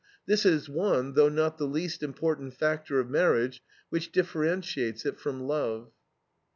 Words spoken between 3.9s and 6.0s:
differentiates it from love.